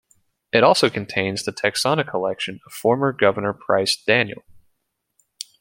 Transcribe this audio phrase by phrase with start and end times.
[0.51, 4.41] It also contains the Texana collection of former Governor Price Daniel.